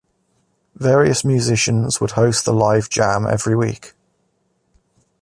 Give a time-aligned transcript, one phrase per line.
[0.77, 3.93] Various musicians would host the live jam every week.